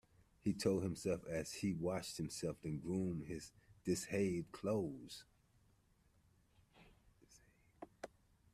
He 0.43 0.55
told 0.55 0.81
himself 0.81 1.21
that 1.25 1.29
as 1.29 1.53
he 1.53 1.73
washed 1.73 2.17
himself 2.17 2.57
and 2.63 2.81
groomed 2.81 3.27
his 3.27 3.51
disheveled 3.83 4.51
clothes. 4.51 5.25